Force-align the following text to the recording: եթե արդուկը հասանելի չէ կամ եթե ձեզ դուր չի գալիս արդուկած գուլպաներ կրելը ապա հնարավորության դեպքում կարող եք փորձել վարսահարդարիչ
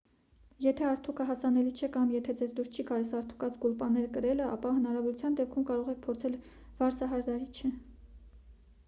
եթե 0.65 0.85
արդուկը 0.91 1.25
հասանելի 1.31 1.73
չէ 1.81 1.89
կամ 1.97 2.13
եթե 2.13 2.33
ձեզ 2.39 2.55
դուր 2.59 2.71
չի 2.77 2.85
գալիս 2.91 3.11
արդուկած 3.19 3.59
գուլպաներ 3.65 4.07
կրելը 4.15 4.47
ապա 4.55 4.71
հնարավորության 4.79 5.37
դեպքում 5.41 5.67
կարող 5.69 5.93
եք 5.95 6.01
փորձել 6.07 6.39
վարսահարդարիչ 6.81 7.71